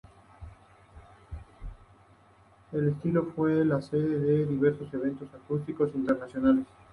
[2.71, 6.65] El estadio fue la sede de diversos eventos acuáticos internacionales.